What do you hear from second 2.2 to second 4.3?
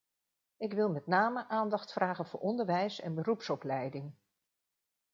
voor onderwijs en beroepsopleiding.